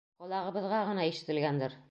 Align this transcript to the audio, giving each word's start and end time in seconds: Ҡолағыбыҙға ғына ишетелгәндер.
Ҡолағыбыҙға 0.21 0.81
ғына 0.89 1.05
ишетелгәндер. 1.11 1.79